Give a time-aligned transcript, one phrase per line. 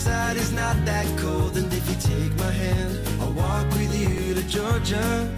[0.00, 4.32] outside is not that cold, and if you take my hand, I'll walk with you
[4.32, 5.28] to Georgia.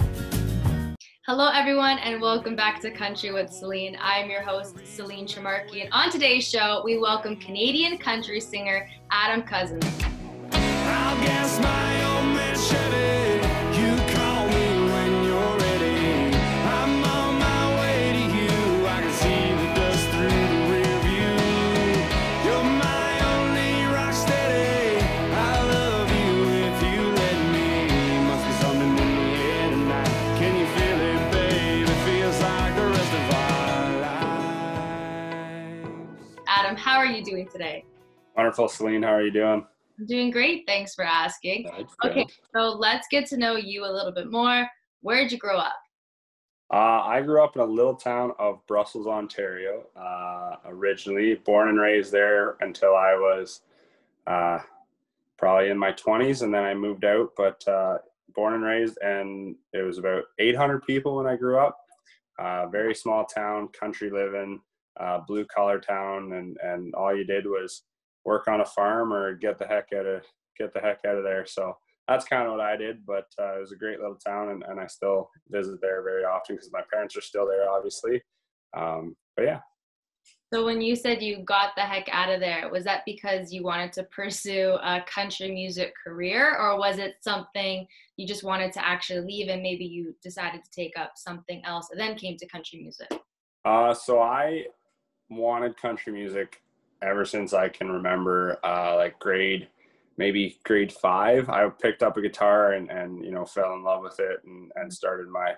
[1.27, 3.96] Hello, everyone, and welcome back to Country with Celine.
[4.01, 9.43] I'm your host, Celine Tremarky, and on today's show, we welcome Canadian country singer Adam
[9.43, 9.85] Cousins.
[36.72, 37.84] Adam, how are you doing today?
[38.34, 39.03] Wonderful, Celine.
[39.03, 39.67] How are you doing?
[39.98, 40.64] I'm doing great.
[40.67, 41.69] Thanks for asking.
[42.03, 42.33] Okay, good.
[42.56, 44.67] so let's get to know you a little bit more.
[45.03, 45.75] Where'd you grow up?
[46.72, 49.84] Uh, I grew up in a little town of Brussels, Ontario.
[49.95, 53.61] Uh, originally born and raised there until I was
[54.27, 54.61] uh,
[55.37, 57.33] probably in my 20s, and then I moved out.
[57.37, 57.98] But uh,
[58.34, 61.77] born and raised, and it was about 800 people when I grew up.
[62.39, 64.62] Uh, very small town, country living,
[65.01, 67.85] uh, blue collar town, and and all you did was
[68.25, 70.23] work on a farm or get the heck out of
[70.59, 71.47] get the heck out of there.
[71.47, 71.77] So
[72.09, 74.65] that's kind of what I did, but uh, it was a great little town, and,
[74.69, 78.21] and I still visit there very often because my parents are still there, obviously.
[78.77, 79.61] Um, but yeah,
[80.53, 83.62] So, when you said you got the heck out of there, was that because you
[83.62, 88.87] wanted to pursue a country music career, or was it something you just wanted to
[88.87, 92.47] actually leave and maybe you decided to take up something else and then came to
[92.49, 93.09] country music?
[93.65, 94.65] uh, so I
[95.31, 96.62] wanted country music
[97.03, 99.69] ever since I can remember, uh, like grade
[100.19, 101.48] maybe grade five.
[101.48, 104.70] I picked up a guitar and and you know fell in love with it and
[104.77, 105.55] and started my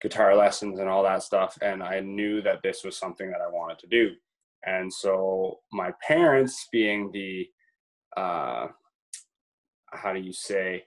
[0.00, 1.58] guitar lessons and all that stuff.
[1.60, 4.12] And I knew that this was something that I wanted to do.
[4.64, 7.48] And so my parents, being the
[8.16, 8.68] uh,
[9.92, 10.84] how do you say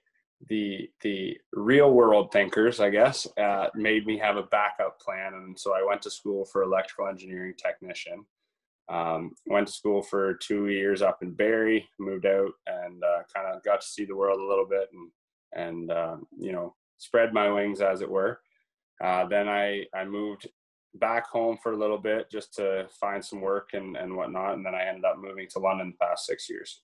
[0.47, 5.33] the the real world thinkers, I guess, uh, made me have a backup plan.
[5.33, 8.25] And so I went to school for electrical engineering technician.
[8.89, 13.47] Um, went to school for two years up in Barrie, moved out, and uh, kind
[13.47, 15.11] of got to see the world a little bit, and
[15.53, 18.39] and uh, you know spread my wings as it were.
[19.01, 20.49] Uh, then I I moved
[20.95, 24.65] back home for a little bit just to find some work and and whatnot, and
[24.65, 26.81] then I ended up moving to London the past six years.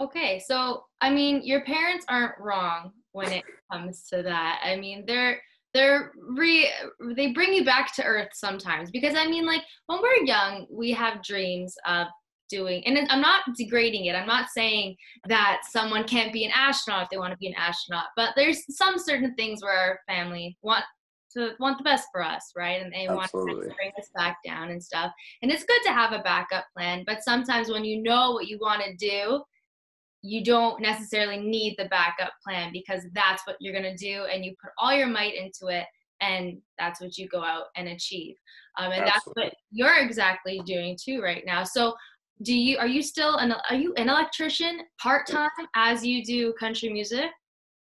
[0.00, 4.60] Okay, so I mean, your parents aren't wrong when it comes to that.
[4.64, 5.40] I mean, they're
[5.72, 6.70] they're re
[7.14, 10.90] they bring you back to earth sometimes because I mean, like when we're young, we
[10.92, 12.08] have dreams of
[12.48, 14.14] doing, and I'm not degrading it.
[14.14, 14.96] I'm not saying
[15.28, 18.64] that someone can't be an astronaut if they want to be an astronaut, but there's
[18.76, 20.84] some certain things where our family want
[21.32, 22.80] to want the best for us, right?
[22.80, 25.12] And they want to bring us back down and stuff.
[25.42, 28.58] And it's good to have a backup plan, but sometimes when you know what you
[28.60, 29.42] want to do,
[30.26, 34.42] you don't necessarily need the backup plan because that's what you're going to do and
[34.42, 35.84] you put all your might into it
[36.22, 38.34] and that's what you go out and achieve
[38.78, 41.94] um, and that's what you're exactly doing too right now so
[42.42, 46.88] do you are you still an are you an electrician part-time as you do country
[46.88, 47.30] music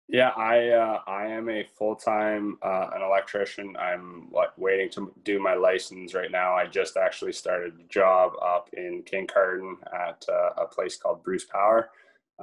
[0.08, 3.76] Yeah, I uh, I am a full time uh, an electrician.
[3.76, 6.54] I'm like waiting to do my license right now.
[6.54, 11.46] I just actually started a job up in Kincardine at uh, a place called Bruce
[11.46, 11.90] Power.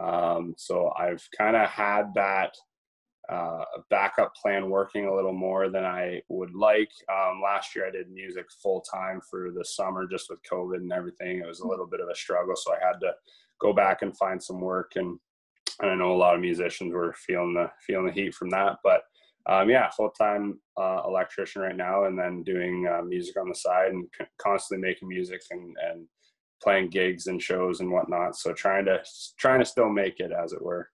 [0.01, 2.55] Um, so I've kind of had that
[3.29, 6.91] uh, backup plan working a little more than I would like.
[7.11, 10.93] Um, last year I did music full time for the summer just with COVID and
[10.93, 11.39] everything.
[11.39, 13.13] It was a little bit of a struggle, so I had to
[13.61, 15.19] go back and find some work and
[15.81, 18.79] and I know a lot of musicians were feeling the feeling the heat from that.
[18.85, 19.03] But
[19.47, 23.55] um, yeah, full time uh, electrician right now, and then doing uh, music on the
[23.55, 26.07] side and c- constantly making music and and
[26.63, 28.37] playing gigs and shows and whatnot.
[28.37, 29.03] So trying to
[29.39, 30.89] trying to still make it, as it were.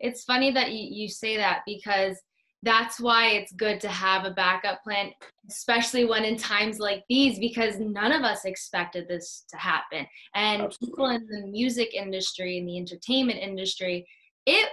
[0.00, 2.20] it's funny that you, you say that because
[2.62, 5.10] that's why it's good to have a backup plan
[5.48, 10.74] especially when in times like these because none of us expected this to happen and
[10.80, 14.06] people in the music industry and the entertainment industry
[14.46, 14.68] it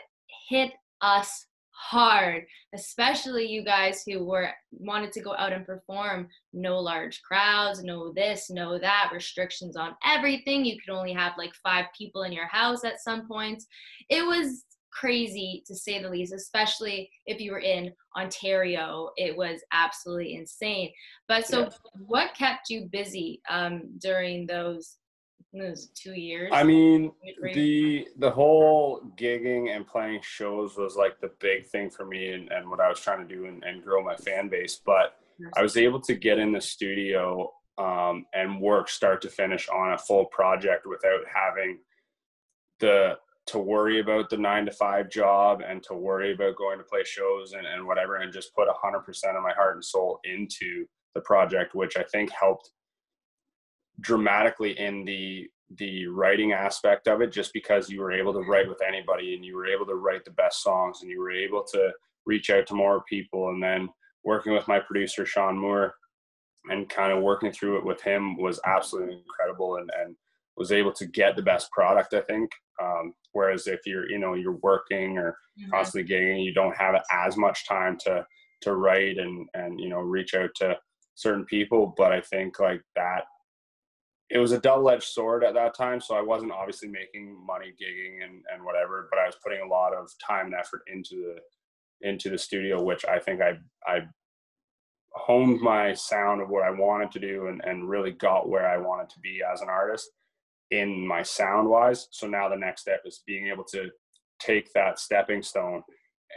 [0.49, 0.71] hit
[1.01, 1.47] us
[1.81, 2.45] hard
[2.75, 8.13] especially you guys who were wanted to go out and perform no large crowds no
[8.13, 12.47] this no that restrictions on everything you could only have like five people in your
[12.47, 13.65] house at some points
[14.09, 19.09] it was crazy to say the least, especially if you were in Ontario.
[19.17, 20.91] It was absolutely insane.
[21.27, 21.69] But so, Yeah.
[22.07, 24.97] what kept you busy um, during those,
[25.53, 26.49] those two years?
[26.53, 27.11] I mean,
[27.53, 32.51] the the whole gigging and playing shows was like the big thing for me and,
[32.51, 34.79] and what I was trying to do and, and grow my fan base.
[34.85, 35.15] But
[35.57, 39.93] I was able to get in the studio um, and work start to finish on
[39.93, 41.79] a full project without having
[42.79, 46.83] the to worry about the nine to five job and to worry about going to
[46.83, 50.85] play shows and, and whatever and just put 100% of my heart and soul into
[51.15, 52.69] the project which i think helped
[54.01, 58.67] dramatically in the the writing aspect of it just because you were able to write
[58.67, 61.63] with anybody and you were able to write the best songs and you were able
[61.63, 61.91] to
[62.25, 63.49] reach out to more people.
[63.49, 63.87] And then
[64.25, 65.93] working with my producer sean moore
[66.69, 70.15] and kind of working through it with him was absolutely incredible and, and
[70.57, 72.51] was able to get the best product i think.
[72.83, 75.69] Um, whereas if you're you know you're working or Mhm.
[75.71, 78.25] constantly gigging you don't have as much time to
[78.61, 80.77] to write and and you know reach out to
[81.15, 81.93] certain people.
[81.97, 83.23] But i think like that
[84.31, 88.23] it was a double-edged sword at that time so i wasn't obviously making money gigging
[88.23, 92.07] and and whatever but i was putting a lot of time and effort into the
[92.07, 93.57] into the studio which i think i
[93.87, 93.99] i
[95.13, 98.77] honed my sound of what i wanted to do and and really got where i
[98.77, 100.09] wanted to be as an artist
[100.71, 103.89] in my sound wise so now the next step is being able to
[104.39, 105.83] take that stepping stone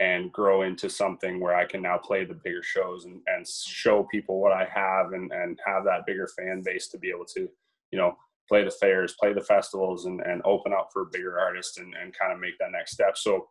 [0.01, 4.05] and grow into something where I can now play the bigger shows and, and show
[4.11, 7.47] people what I have and, and have that bigger fan base to be able to,
[7.95, 8.17] you know,
[8.49, 12.13] play the fairs, play the festivals and, and open up for bigger artists and, and
[12.19, 13.17] kind of make that next step.
[13.17, 13.47] So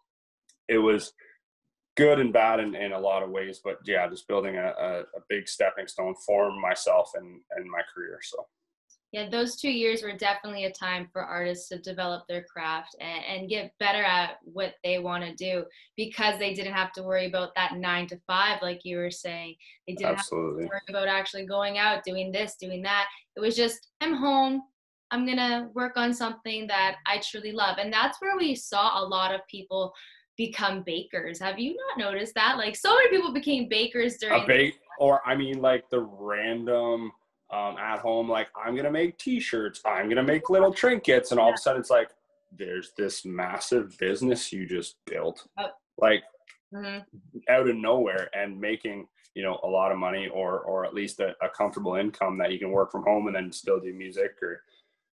[0.69, 1.13] it was
[1.97, 5.01] good and bad in, in a lot of ways, but yeah, just building a, a,
[5.01, 8.19] a big stepping stone for myself and, and my career.
[8.23, 8.45] So
[9.15, 13.25] yeah those two years were definitely a time for artists to develop their craft and,
[13.25, 15.65] and get better at what they want to do
[15.97, 19.55] because they didn't have to worry about that nine to five like you were saying.
[19.87, 20.65] They didn't absolutely.
[20.65, 23.07] have to worry about actually going out doing this doing that.
[23.37, 24.63] It was just i'm home.
[25.13, 27.79] I'm gonna work on something that i truly love.
[27.79, 29.95] And that's where we saw a lot of people
[30.37, 31.39] become bakers.
[31.39, 32.57] Have you not noticed that?
[32.59, 37.13] Like so many people became bakers during a bake or I mean like the random
[37.55, 41.51] um, at home like I'm gonna make T-shirts, I'm gonna make little trinkets, and all
[41.51, 42.11] of a sudden it's like
[42.57, 45.47] there's this massive business you just built,
[45.99, 46.25] like
[46.73, 47.05] Mhm.
[47.49, 51.21] out of nowhere, and making you know a lot of money or or at least
[51.21, 54.33] a, a comfortable income that you can work from home and then still do music
[54.43, 54.63] or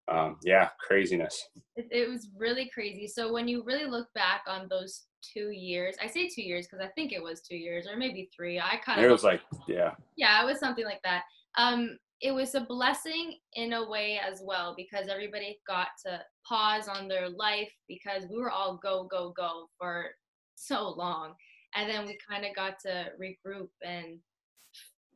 [0.08, 1.48] um, yeah craziness.
[1.76, 3.06] It, it was really crazy.
[3.06, 6.84] So when you really look back on those two years, I say two years because
[6.84, 8.60] I think it was two years or maybe three.
[8.60, 11.24] I kind of It was like yeah yeah, it was something like that.
[11.56, 16.88] Um, it was a blessing in a way as well because everybody got to pause
[16.88, 20.06] on their life because we were all go go go for
[20.54, 21.34] so long,
[21.74, 24.18] and then we kind of got to regroup and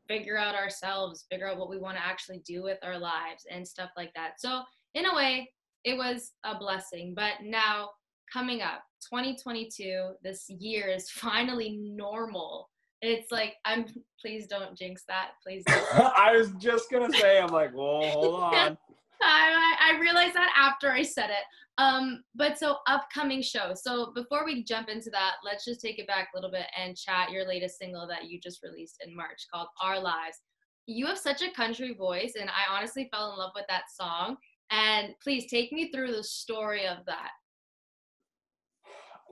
[0.09, 3.67] figure out ourselves, figure out what we want to actually do with our lives and
[3.67, 4.33] stuff like that.
[4.39, 4.63] So
[4.95, 5.49] in a way,
[5.85, 7.15] it was a blessing.
[7.15, 7.91] But now
[8.33, 8.83] coming up,
[9.13, 12.70] 2022, this year is finally normal.
[13.03, 13.87] It's like I'm.
[14.21, 15.31] Please don't jinx that.
[15.43, 15.65] Please.
[15.67, 16.15] Don't.
[16.15, 18.77] I was just gonna say I'm like whoa hold on
[19.23, 21.45] I, I realized that after I said it.
[21.79, 23.83] Um, but so upcoming shows.
[23.83, 26.97] So before we jump into that, let's just take it back a little bit and
[26.97, 30.39] chat your latest single that you just released in March called Our Lives.
[30.87, 34.37] You have such a country voice, and I honestly fell in love with that song.
[34.71, 37.31] And please take me through the story of that.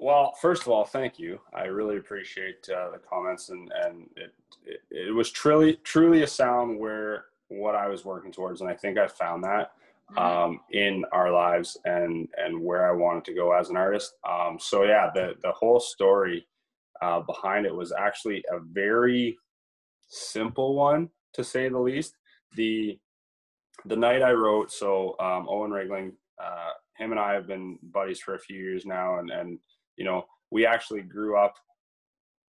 [0.01, 1.41] Well, first of all, thank you.
[1.53, 4.33] I really appreciate uh, the comments, and and it,
[4.65, 8.75] it it was truly truly a sound where what I was working towards, and I
[8.75, 9.73] think I found that
[10.13, 10.19] Mhm.
[10.19, 14.15] um, in our lives and and where I wanted to go as an artist.
[14.27, 16.47] Um, so yeah, the the whole story
[17.03, 19.37] uh, behind it was actually a very
[20.09, 22.17] simple one to say the least.
[22.57, 22.99] The
[23.85, 28.21] the night I wrote, so um, Owen Riegling, uh, him and I have been buddies
[28.21, 29.59] for a few years now, and and
[29.99, 31.55] you know we actually grew up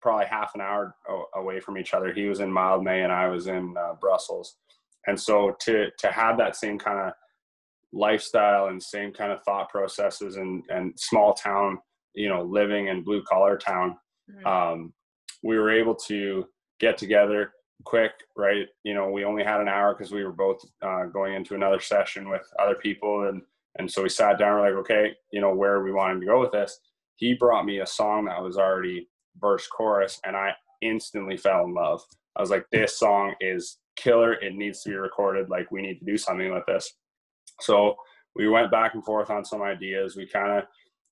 [0.01, 0.95] probably half an hour
[1.35, 2.13] away from each other.
[2.13, 4.57] He was in Mildmay and I was in uh, Brussels,
[5.07, 7.13] and so to to have that same kind of
[7.93, 11.79] lifestyle and same kind of thought processes and and small town,
[12.13, 13.97] you know, living in blue collar town,
[14.29, 14.45] Mhm.
[14.45, 14.93] um,
[15.43, 16.45] we were able to
[16.79, 17.53] get together
[17.85, 18.67] quick, right?
[18.83, 21.79] You know, we only had an hour because we were both uh, going into another
[21.79, 23.41] session with other people, and
[23.77, 24.55] and so we sat down.
[24.55, 26.79] We're like, okay, you know, where are we wanting to go with this?
[27.15, 29.07] He brought me a song that was already
[29.39, 32.01] verse chorus, and I instantly fell in love.
[32.35, 34.33] I was like, this song is killer.
[34.33, 35.49] It needs to be recorded.
[35.49, 36.93] Like, we need to do something with this.
[37.61, 37.95] So
[38.35, 40.15] we went back and forth on some ideas.
[40.15, 40.65] We kind of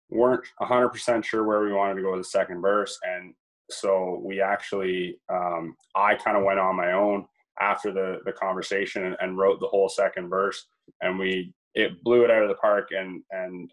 [0.10, 3.00] weren't 100% sure where we wanted to go with the second verse.
[3.04, 3.34] And
[3.70, 7.26] so we actually, um, I kind of went on my own
[7.60, 10.66] after the, the conversation and, and wrote the whole second verse.
[11.02, 12.90] And we, it blew it out of the park.
[12.92, 13.72] And, and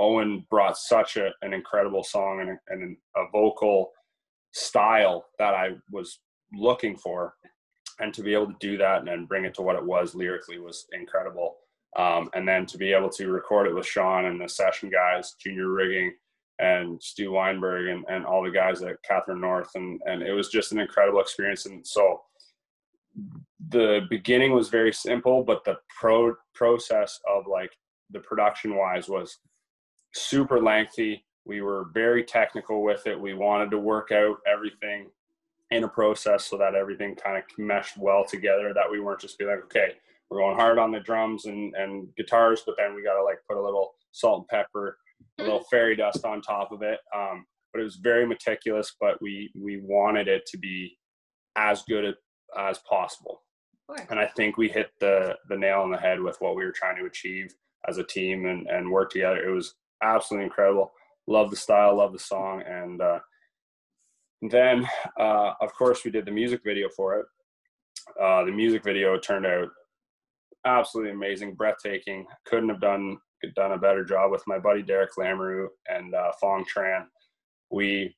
[0.00, 3.92] Owen brought such a, an incredible song and, a- and a vocal
[4.52, 6.18] style that I was
[6.52, 7.34] looking for.
[8.00, 10.14] And to be able to do that and then bring it to what it was
[10.14, 11.56] lyrically was incredible.
[11.96, 15.34] Um, and then to be able to record it with Sean and the session guys,
[15.38, 16.14] Junior Rigging,
[16.58, 20.48] and Stu Weinberg, and, and all the guys at Catherine North, and and it was
[20.48, 21.66] just an incredible experience.
[21.66, 22.20] And so
[23.70, 27.72] the beginning was very simple, but the pro process of like
[28.10, 29.38] the production wise was
[30.14, 31.24] super lengthy.
[31.44, 33.18] We were very technical with it.
[33.18, 35.10] We wanted to work out everything
[35.70, 38.72] in a process so that everything kind of meshed well together.
[38.74, 39.94] That we weren't just be like, okay,
[40.30, 43.38] we're going hard on the drums and, and guitars, but then we got to like
[43.48, 44.98] put a little salt and pepper,
[45.38, 47.00] a little fairy dust on top of it.
[47.14, 50.96] Um, but it was very meticulous, but we, we wanted it to be
[51.56, 52.14] as good
[52.58, 53.42] as possible.
[54.10, 56.72] And I think we hit the, the nail on the head with what we were
[56.72, 57.52] trying to achieve
[57.88, 59.48] as a team and, and work together.
[59.48, 60.92] It was absolutely incredible.
[61.26, 62.62] Love the style, love the song.
[62.66, 63.20] And, uh,
[64.42, 64.88] then,
[65.18, 67.26] uh, of course, we did the music video for it.
[68.20, 69.68] Uh, the music video turned out
[70.64, 72.26] absolutely amazing, breathtaking.
[72.46, 73.18] Couldn't have done
[73.56, 77.04] done a better job with my buddy Derek Lamoureux and uh, Fong Tran.
[77.70, 78.14] We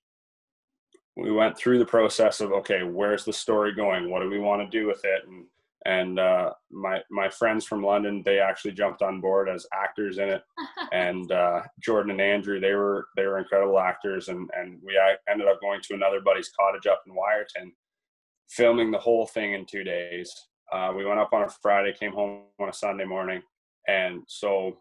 [1.17, 4.11] we went through the process of okay, where's the story going?
[4.11, 5.23] What do we want to do with it?
[5.27, 5.47] And
[5.85, 10.29] and uh, my my friends from London, they actually jumped on board as actors in
[10.29, 10.43] it.
[10.93, 14.99] and uh, Jordan and Andrew, they were they were incredible actors, and and we
[15.29, 17.71] ended up going to another buddy's cottage up in Wiarton,
[18.49, 20.33] filming the whole thing in two days.
[20.73, 23.43] Uh, we went up on a Friday, came home on a Sunday morning,
[23.89, 24.77] and so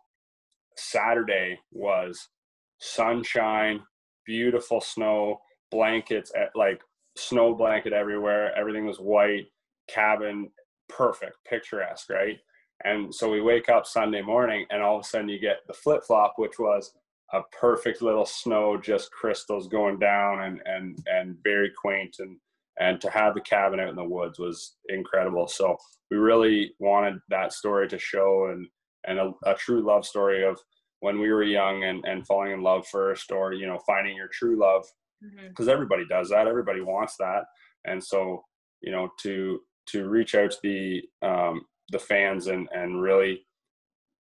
[0.77, 2.29] Saturday was
[2.79, 3.81] sunshine,
[4.25, 5.41] beautiful snow,
[5.71, 6.81] blankets at like
[7.17, 8.55] snow blanket everywhere.
[8.55, 9.47] Everything was white,
[9.89, 10.49] cabin
[10.95, 12.37] perfect, picturesque, right?
[12.83, 15.73] And so we wake up Sunday morning, and all of a sudden you get the
[15.73, 16.91] flip flop, which was
[17.33, 22.37] a perfect little snow, just crystals going down, and and and very quaint and
[22.79, 25.47] and to have the cabin out in the woods was incredible.
[25.47, 25.77] So
[26.09, 28.67] we really wanted that story to show and
[29.05, 30.59] and a, a true love story of
[30.99, 34.29] when we were young and and falling in love first, or you know finding your
[34.29, 34.85] true love,
[35.21, 35.69] because mm-hmm.
[35.69, 36.47] everybody does that.
[36.47, 37.43] Everybody wants that,
[37.85, 38.43] and so
[38.81, 43.45] you know to to reach out to the um, the fans and and really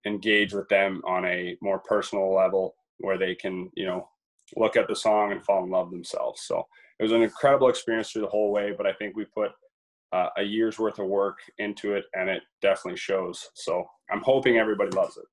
[0.06, 4.08] engage with them on a more personal level where they can you know
[4.56, 6.42] look at the song and fall in love themselves.
[6.42, 6.66] So
[6.98, 9.50] it was an incredible experience through the whole way, but I think we put
[10.12, 13.46] uh, a year's worth of work into it and it definitely shows.
[13.54, 15.24] So I'm hoping everybody loves it.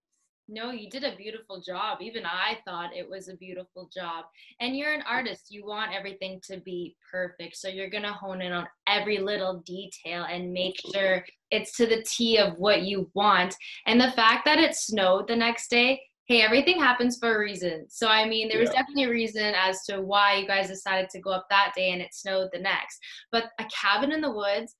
[0.47, 1.99] No, you did a beautiful job.
[2.01, 4.25] Even I thought it was a beautiful job.
[4.59, 5.47] And you're an artist.
[5.49, 7.57] You want everything to be perfect.
[7.57, 11.87] So you're going to hone in on every little detail and make sure it's to
[11.87, 13.55] the T of what you want.
[13.87, 17.87] And the fact that it snowed the next day, hey, everything happens for a reason.
[17.89, 18.81] So, I mean, there was yeah.
[18.81, 22.01] definitely a reason as to why you guys decided to go up that day and
[22.01, 22.99] it snowed the next.
[23.31, 24.75] But a cabin in the woods,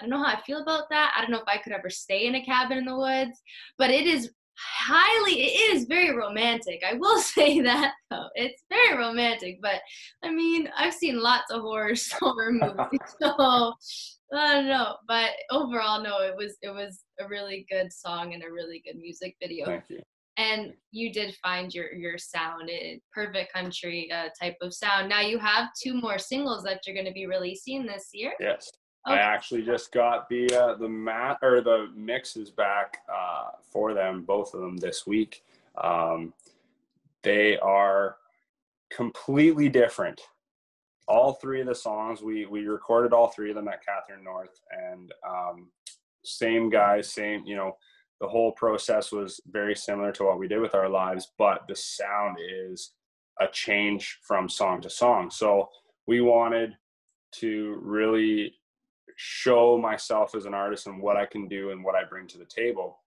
[0.00, 1.12] I don't know how I feel about that.
[1.14, 3.38] I don't know if I could ever stay in a cabin in the woods,
[3.76, 6.82] but it is highly it is very romantic.
[6.88, 8.28] I will say that though.
[8.34, 9.80] It's very romantic but
[10.22, 13.74] i mean i've seen lots of horror horror movies so
[14.34, 14.96] i don't know.
[15.08, 18.98] But overall no it was it was a really good song and a really good
[18.98, 19.66] music video.
[19.66, 20.00] Thank you.
[20.36, 22.68] and you did find your your sound.
[22.70, 25.08] In perfect country uh, type of sound.
[25.08, 28.32] Now you have two more singles that you're going to be releasing this year.
[28.40, 28.70] Yes
[29.08, 29.16] Okay.
[29.16, 34.22] I actually just got the uh, the mat or the mixes back uh, for them,
[34.22, 35.42] both of them this week.
[35.82, 36.34] Um,
[37.22, 38.16] they are
[38.90, 40.20] completely different.
[41.08, 44.60] All three of the songs we we recorded all three of them at Catherine North,
[44.70, 45.70] and um,
[46.22, 47.76] same guys, same you know.
[48.20, 51.74] The whole process was very similar to what we did with our lives, but the
[51.74, 52.90] sound is
[53.40, 55.30] a change from song to song.
[55.30, 55.70] So
[56.06, 56.76] we wanted
[57.36, 58.59] to really
[59.22, 62.38] show myself as an artist and what I can do and what I bring to
[62.38, 62.98] the table,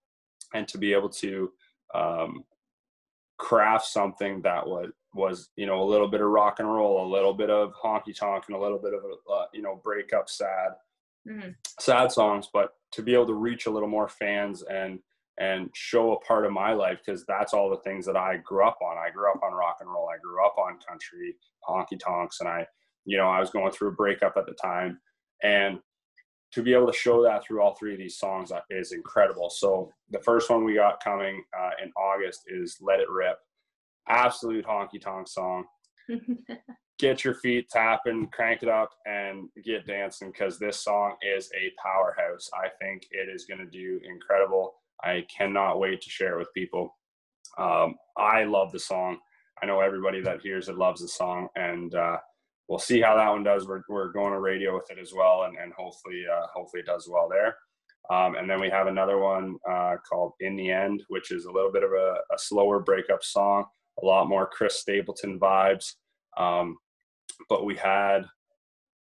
[0.53, 1.51] and to be able to
[1.95, 2.43] um,
[3.39, 7.13] craft something that was was you know a little bit of rock and roll, a
[7.13, 9.01] little bit of honky tonk, and a little bit of
[9.31, 10.73] uh, you know breakup sad
[11.27, 11.49] mm-hmm.
[11.79, 14.99] sad songs, but to be able to reach a little more fans and
[15.39, 18.63] and show a part of my life because that's all the things that I grew
[18.67, 18.99] up on.
[18.99, 20.07] I grew up on rock and roll.
[20.07, 21.35] I grew up on country,
[21.67, 22.67] honky tonks, and I,
[23.05, 24.99] you know, I was going through a breakup at the time,
[25.41, 25.79] and
[26.53, 29.49] to be able to show that through all three of these songs is incredible.
[29.49, 33.37] So the first one we got coming uh, in August is "Let It Rip,"
[34.07, 35.65] absolute honky tonk song.
[36.99, 41.71] get your feet tapping, crank it up, and get dancing because this song is a
[41.81, 42.49] powerhouse.
[42.53, 44.75] I think it is going to do incredible.
[45.03, 46.95] I cannot wait to share it with people.
[47.57, 49.17] Um, I love the song.
[49.61, 52.17] I know everybody that hears it loves the song, and uh,
[52.67, 53.67] we'll see how that one does.
[53.67, 56.85] We're, we're going to radio with it as well, and, and hopefully uh, hopefully it
[56.85, 57.57] does well there.
[58.09, 61.51] Um, and then we have another one uh, called In the End, which is a
[61.51, 63.65] little bit of a, a slower breakup song,
[64.01, 65.93] a lot more Chris Stapleton vibes.
[66.37, 66.77] Um,
[67.47, 68.25] but we had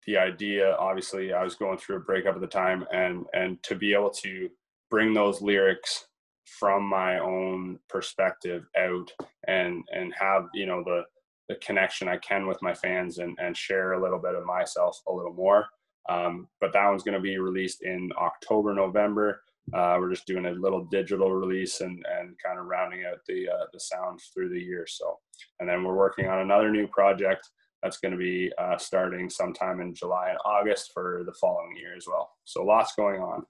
[0.06, 3.74] the idea, obviously, I was going through a breakup at the time, and and to
[3.74, 4.48] be able to
[4.90, 6.06] bring those lyrics
[6.44, 9.10] from my own perspective out
[9.48, 11.02] and and have you know the
[11.48, 15.00] the connection I can with my fans and and share a little bit of myself
[15.08, 15.66] a little more
[16.08, 19.42] um, but that one's going to be released in October, November.
[19.74, 23.48] Uh, we're just doing a little digital release and, and kind of rounding out the
[23.48, 24.86] uh, the sound through the year.
[24.88, 25.18] So,
[25.58, 27.50] and then we're working on another new project
[27.82, 31.96] that's going to be uh, starting sometime in July and August for the following year
[31.96, 32.30] as well.
[32.44, 33.44] So, lots going on.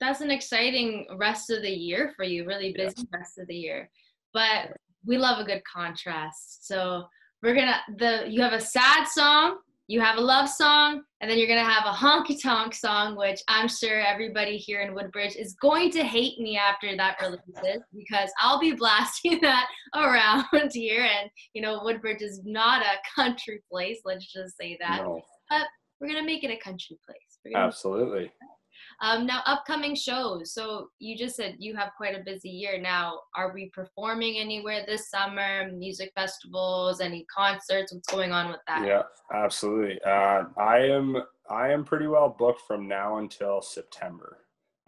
[0.00, 2.44] That's an exciting rest of the year for you.
[2.44, 3.90] Really busy rest of the year,
[4.34, 4.76] but
[5.06, 6.66] we love a good contrast.
[6.66, 7.04] So
[7.42, 9.58] we're gonna the you have a sad song
[9.90, 13.40] you have a love song, and then you're gonna have a honky tonk song, which
[13.48, 18.30] I'm sure everybody here in Woodbridge is going to hate me after that releases because
[18.40, 19.66] I'll be blasting that
[19.96, 21.02] around here.
[21.02, 23.98] And you know, Woodbridge is not a country place.
[24.04, 25.02] Let's just say that.
[25.02, 25.20] No.
[25.48, 25.66] But
[26.00, 27.56] we're gonna make it a country place.
[27.56, 28.30] Absolutely.
[29.02, 30.52] Um, now, upcoming shows.
[30.52, 33.20] So you just said you have quite a busy year now.
[33.34, 35.70] Are we performing anywhere this summer?
[35.72, 37.00] Music festivals?
[37.00, 37.94] Any concerts?
[37.94, 38.86] What's going on with that?
[38.86, 39.02] Yeah,
[39.32, 40.00] absolutely.
[40.02, 41.16] Uh, I am
[41.48, 44.38] I am pretty well booked from now until September.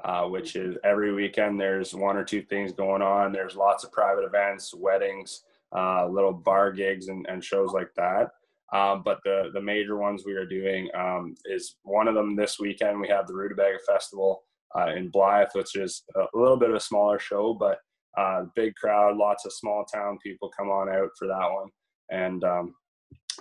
[0.05, 3.31] Uh, which is every weekend there's one or two things going on.
[3.31, 5.45] There's lots of private events, weddings,
[5.77, 8.31] uh, little bar gigs, and, and shows like that.
[8.73, 12.59] Um, but the the major ones we are doing um, is one of them this
[12.59, 13.01] weekend.
[13.01, 14.45] We have the Rutabaga Festival
[14.77, 17.79] uh, in Blyth, which is a little bit of a smaller show, but
[18.19, 21.69] uh, big crowd, lots of small town people come on out for that one,
[22.11, 22.75] and um,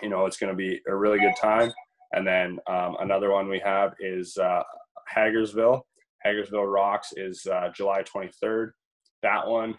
[0.02, 1.72] you know it's going to be a really good time.
[2.14, 4.64] And then um, another one we have is uh,
[5.16, 5.82] Hagersville.
[6.26, 8.72] Hagersville Rocks is uh, July 23rd.
[9.24, 9.76] That one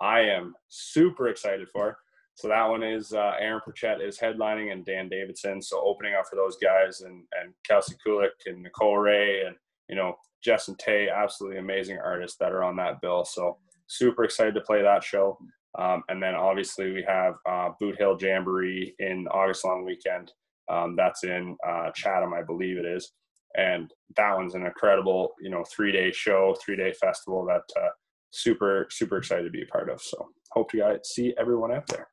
[0.00, 1.96] I am super excited for.
[2.34, 5.60] So that one is uh, Aaron Pritchett is headlining and Dan Davidson.
[5.60, 9.54] So opening up for those guys and and Kelsey Kulik and Nicole Ray and
[9.88, 13.24] you know Jess and Tay, absolutely amazing artists that are on that bill.
[13.24, 15.38] So super excited to play that show.
[15.78, 20.32] Um, and then obviously we have uh, Boot Hill Jamboree in August long weekend.
[20.70, 23.12] Um, that's in uh, Chatham, I believe it is.
[23.56, 27.90] And that one's an incredible, you know, three day show, three day festival that uh,
[28.30, 30.00] super, super excited to be a part of.
[30.00, 32.08] So hope to guys see everyone out there.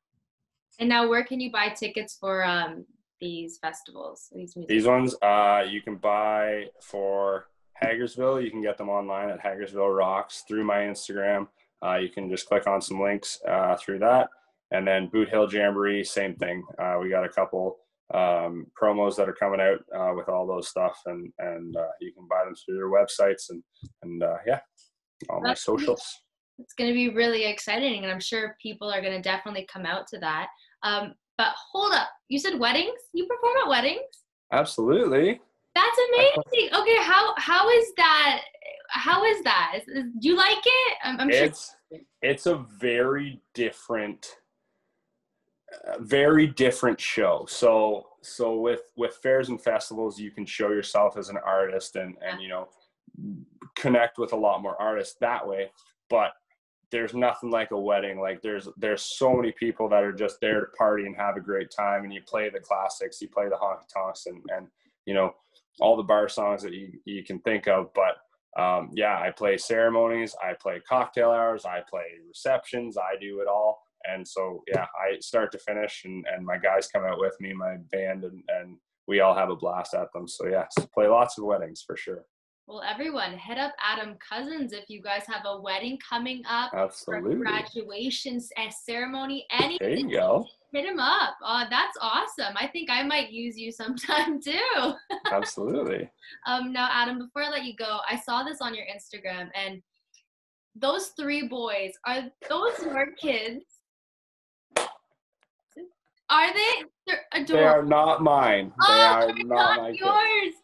[0.80, 2.86] And now, where can you buy tickets for um,
[3.20, 4.30] these festivals?
[4.34, 7.48] These, these ones, uh, you can buy for
[7.84, 8.44] Hagersville.
[8.44, 11.48] You can get them online at Hagersville Rocks through my Instagram.
[11.86, 14.30] Uh, you can just click on some links uh, through that.
[14.72, 16.64] And then Boot Hill Jamboree, same thing.
[16.78, 17.80] Uh, we got a couple
[18.14, 22.12] um, promos that are coming out uh, with all those stuff, and and uh, you
[22.14, 23.64] can buy them through their websites and
[24.04, 24.60] and uh, yeah,
[25.30, 26.04] all my socials.
[26.60, 29.86] It's going to be really exciting, and I'm sure people are going to definitely come
[29.86, 30.48] out to that.
[30.84, 33.00] Um, but hold up, you said weddings?
[33.14, 34.04] You perform at weddings?
[34.52, 35.40] Absolutely.
[35.76, 36.76] That's amazing.
[36.76, 38.42] Okay, how how is that?
[38.90, 39.76] How is that?
[39.76, 40.98] Is, do you like it?
[41.04, 42.00] I'm, I'm it's sure.
[42.22, 44.36] it's a very different,
[45.88, 47.46] uh, very different show.
[47.48, 52.16] So so with with fairs and festivals, you can show yourself as an artist and
[52.28, 52.68] and you know
[53.76, 55.72] connect with a lot more artists that way.
[56.10, 56.32] But
[56.92, 58.20] there's nothing like a wedding.
[58.20, 61.42] Like there's there's so many people that are just there to party and have a
[61.42, 64.68] great time, and you play the classics, you play the honky tonks, and and
[65.06, 65.34] you know
[65.80, 67.90] all the bar songs that you you can think of.
[67.94, 73.42] But um, yeah, I play ceremonies, I play cocktail hours, I play receptions, I do
[73.42, 73.82] it all.
[74.06, 77.54] And so yeah, I start to finish, and and my guys come out with me,
[77.54, 80.28] my band, and and we all have a blast at them.
[80.28, 82.26] So yeah, play lots of weddings for sure.
[82.70, 87.38] Well, everyone, hit up Adam Cousins if you guys have a wedding coming up, Absolutely.
[87.38, 89.78] graduation ceremony, anything.
[89.80, 90.46] There you go.
[90.72, 91.34] Hit him up.
[91.44, 92.54] Oh, that's awesome.
[92.56, 94.94] I think I might use you sometime too.
[95.32, 96.12] Absolutely.
[96.46, 99.82] um, now, Adam, before I let you go, I saw this on your Instagram, and
[100.76, 103.66] those three boys are those your kids?
[106.30, 106.84] Are they?
[107.08, 107.56] They're adorable.
[107.56, 108.72] They are not mine.
[108.88, 110.28] They oh, are not, not my yours.
[110.44, 110.59] Kids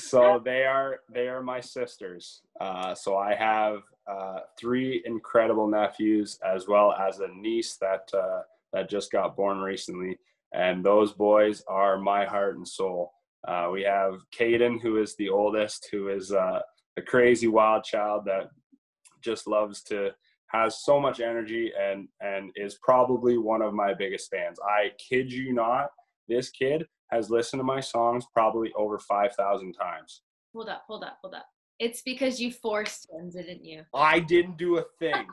[0.00, 2.42] so they are they are my sisters.
[2.60, 8.42] Uh, so I have uh, three incredible nephews as well as a niece that uh,
[8.72, 10.18] that just got born recently,
[10.52, 13.12] and those boys are my heart and soul.
[13.46, 16.60] Uh, we have Caden, who is the oldest, who is uh,
[16.96, 18.50] a crazy wild child that
[19.22, 20.10] just loves to
[20.48, 24.58] has so much energy and and is probably one of my biggest fans.
[24.60, 25.90] I kid you not,
[26.28, 30.22] this kid has listened to my songs probably over 5,000 times.
[30.54, 31.46] Hold up, hold up, hold up.
[31.78, 33.82] It's because you forced him, didn't you?
[33.94, 35.26] I didn't do a thing.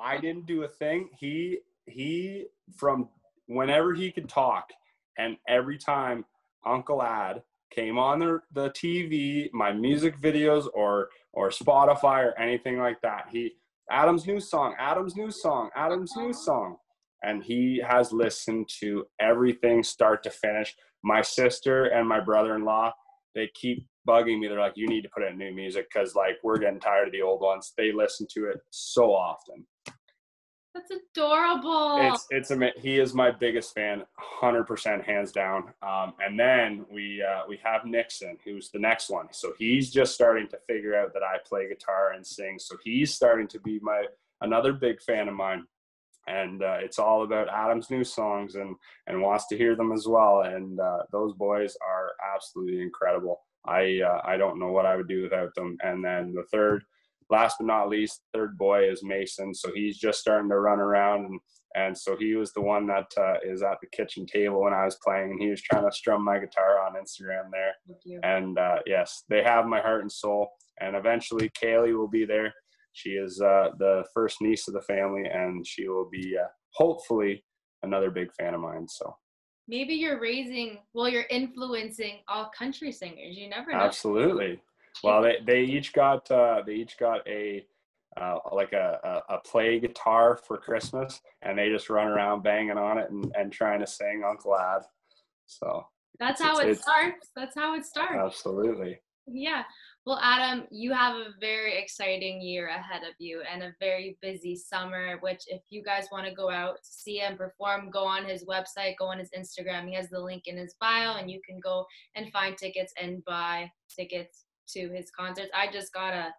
[0.00, 1.08] I didn't do a thing.
[1.18, 3.08] He he from
[3.46, 4.70] whenever he could talk,
[5.18, 6.24] and every time
[6.64, 12.78] Uncle Ad came on the the TV, my music videos or or Spotify or anything
[12.78, 13.54] like that, he
[13.90, 16.76] Adam's new song, Adam's new song, Adam's new song,
[17.22, 20.76] and he has listened to everything start to finish.
[21.02, 22.92] My sister and my brother-in-law,
[23.34, 24.48] they keep bugging me.
[24.48, 27.12] They're like, "You need to put in new music because like we're getting tired of
[27.12, 29.66] the old ones." They listen to it so often.
[30.74, 32.12] That's adorable.
[32.12, 35.72] It's it's ama- he is my biggest fan, hundred percent, hands down.
[35.82, 39.26] Um, and then we uh, we have Nixon, who's the next one.
[39.32, 42.58] So he's just starting to figure out that I play guitar and sing.
[42.58, 44.04] So he's starting to be my
[44.40, 45.64] another big fan of mine.
[46.28, 50.06] And uh, it's all about Adam's new songs and and wants to hear them as
[50.06, 50.42] well.
[50.42, 53.40] And uh, those boys are absolutely incredible.
[53.66, 55.76] I uh, I don't know what I would do without them.
[55.82, 56.84] And then the third
[57.30, 59.54] last but not least, third boy is Mason.
[59.54, 61.40] So he's just starting to run around, and
[61.74, 64.84] and so he was the one that uh, is at the kitchen table when I
[64.84, 67.74] was playing, and he was trying to strum my guitar on Instagram there.
[67.86, 68.20] Thank you.
[68.22, 70.48] And uh, yes, they have my heart and soul.
[70.80, 72.54] And eventually, Kaylee will be there.
[72.98, 77.44] She is uh, the first niece of the family, and she will be uh, hopefully
[77.84, 78.88] another big fan of mine.
[78.88, 79.14] So
[79.68, 83.36] Maybe you're raising, well, you're influencing all country singers.
[83.36, 83.78] You never know.
[83.78, 84.60] absolutely.
[85.04, 87.64] Well, they, they each got uh, they each got a
[88.20, 92.78] uh, like a, a, a play guitar for Christmas, and they just run around banging
[92.78, 94.82] on it and, and trying to sing Uncle Ad.
[95.46, 95.86] So
[96.18, 97.28] That's how it starts.
[97.36, 98.16] That's how it starts.
[98.16, 99.62] absolutely, Yeah.
[100.08, 104.56] Well, Adam, you have a very exciting year ahead of you and a very busy
[104.56, 108.24] summer, which if you guys want to go out to see him perform, go on
[108.24, 109.86] his website, go on his Instagram.
[109.86, 113.22] He has the link in his bio and you can go and find tickets and
[113.26, 115.50] buy tickets to his concerts.
[115.54, 116.32] I just gotta,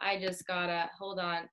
[0.00, 1.48] I just gotta, hold on.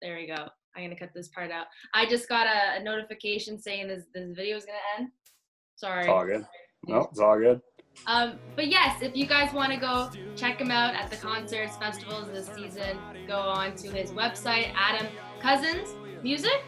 [0.00, 0.46] There we go.
[0.76, 1.66] I'm gonna cut this part out.
[1.92, 5.08] I just got a, a notification saying this this video is gonna end.
[5.74, 6.02] Sorry.
[6.02, 6.46] it's all good.
[6.86, 7.60] No, it's all good.
[8.06, 11.76] Um, but yes, if you guys want to go check him out at the concerts,
[11.76, 15.06] festivals this season, go on to his website, Adam
[15.40, 16.64] Cousins Music.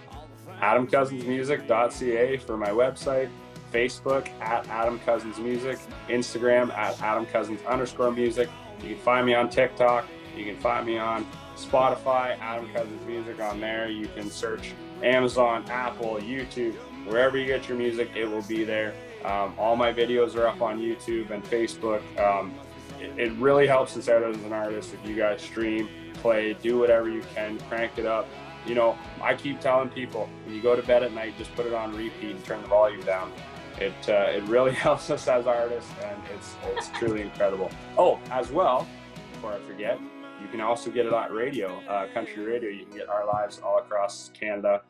[0.60, 3.30] AdamCousinsMusic.ca for my website,
[3.72, 8.48] Facebook at Adam Cousins Music, Instagram at Adam Cousins underscore music.
[8.82, 10.06] You can find me on TikTok.
[10.36, 13.88] You can find me on Spotify, Adam Cousins Music on there.
[13.88, 16.74] You can search Amazon, Apple, YouTube,
[17.06, 18.94] wherever you get your music, it will be there.
[19.24, 22.02] Um, all my videos are up on YouTube and Facebook.
[22.18, 22.54] Um,
[23.00, 26.78] it, it really helps us out as an artist if you guys stream, play, do
[26.78, 28.28] whatever you can, crank it up.
[28.66, 31.66] You know, I keep telling people when you go to bed at night, just put
[31.66, 33.32] it on repeat and turn the volume down.
[33.78, 37.70] It uh, it really helps us as artists, and it's it's truly incredible.
[37.98, 38.86] Oh, as well,
[39.32, 39.98] before I forget,
[40.40, 42.70] you can also get it on radio, uh, country radio.
[42.70, 44.82] You can get our lives all across Canada.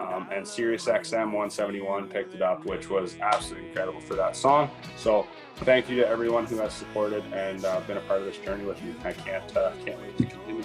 [0.00, 4.70] Um, and Sirius XM 171 picked it up, which was absolutely incredible for that song.
[4.96, 8.38] So thank you to everyone who has supported and uh, been a part of this
[8.38, 8.94] journey with me.
[9.04, 10.64] I can't uh, can't wait to continue.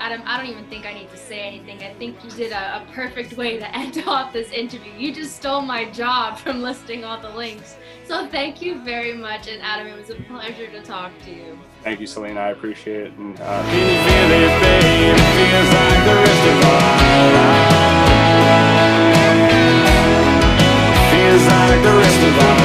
[0.00, 1.82] Adam, I don't even think I need to say anything.
[1.82, 4.92] I think you did a, a perfect way to end off this interview.
[4.92, 7.76] You just stole my job from listing all the links.
[8.06, 9.48] So thank you very much.
[9.48, 11.58] And Adam, it was a pleasure to talk to you.
[11.82, 12.40] Thank you, Selena.
[12.40, 13.12] I appreciate it.
[13.14, 13.64] And uh,
[21.82, 22.57] the rest of our